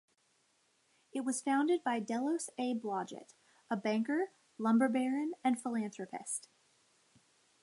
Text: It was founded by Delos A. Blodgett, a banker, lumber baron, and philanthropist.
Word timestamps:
It 1.13 1.23
was 1.25 1.43
founded 1.43 1.83
by 1.83 1.99
Delos 1.99 2.49
A. 2.57 2.73
Blodgett, 2.73 3.35
a 3.69 3.77
banker, 3.77 4.31
lumber 4.57 4.89
baron, 4.89 5.33
and 5.43 5.61
philanthropist. 5.61 6.49